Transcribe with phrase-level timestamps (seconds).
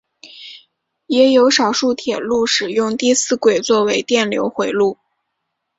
[1.05, 4.97] 也有少数铁路使用第四轨作为电流回路。